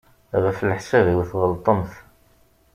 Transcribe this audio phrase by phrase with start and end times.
[0.43, 1.91] Ɣef leḥsab-iw tɣelṭemt.